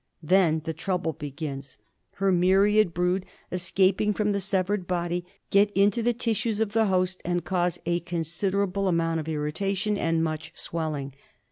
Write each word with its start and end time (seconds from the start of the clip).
Then 0.23 0.63
the 0.65 0.73
trouble 0.73 1.13
begins. 1.13 1.77
Her 2.13 2.31
myriad 2.31 2.91
brood, 2.91 3.23
escaping 3.51 4.13
42 4.13 4.13
GUINEA 4.13 4.13
WORM. 4.13 4.15
from 4.15 4.31
the 4.31 4.39
severed 4.39 4.87
body, 4.87 5.25
get 5.51 5.69
into 5.77 6.01
the 6.01 6.11
tissues 6.13 6.59
of 6.59 6.71
the 6.73 6.85
host 6.87 7.21
and 7.23 7.45
cause 7.45 7.77
a 7.85 7.99
considerable 7.99 8.87
amount 8.87 9.19
of 9.19 9.29
irritation 9.29 9.99
and 9.99 10.23
much 10.23 10.53
swell 10.55 10.95
ing. 10.95 11.13